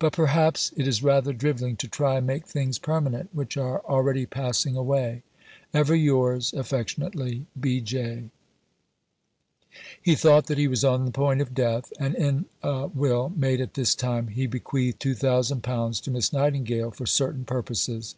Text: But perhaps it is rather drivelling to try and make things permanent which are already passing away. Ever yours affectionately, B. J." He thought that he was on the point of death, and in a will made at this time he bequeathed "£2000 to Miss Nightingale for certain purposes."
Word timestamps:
But 0.00 0.12
perhaps 0.12 0.72
it 0.76 0.88
is 0.88 1.04
rather 1.04 1.32
drivelling 1.32 1.76
to 1.76 1.86
try 1.86 2.16
and 2.16 2.26
make 2.26 2.48
things 2.48 2.80
permanent 2.80 3.30
which 3.32 3.56
are 3.56 3.80
already 3.84 4.26
passing 4.26 4.76
away. 4.76 5.22
Ever 5.72 5.94
yours 5.94 6.52
affectionately, 6.52 7.46
B. 7.60 7.80
J." 7.80 8.30
He 10.02 10.16
thought 10.16 10.46
that 10.48 10.58
he 10.58 10.66
was 10.66 10.82
on 10.82 11.04
the 11.04 11.12
point 11.12 11.40
of 11.40 11.54
death, 11.54 11.92
and 12.00 12.16
in 12.16 12.46
a 12.64 12.88
will 12.88 13.28
made 13.36 13.60
at 13.60 13.74
this 13.74 13.94
time 13.94 14.26
he 14.26 14.48
bequeathed 14.48 14.98
"£2000 15.00 16.00
to 16.02 16.10
Miss 16.10 16.32
Nightingale 16.32 16.90
for 16.90 17.06
certain 17.06 17.44
purposes." 17.44 18.16